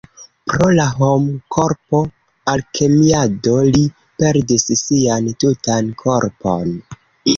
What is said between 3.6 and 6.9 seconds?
li perdis sian tutan korpon.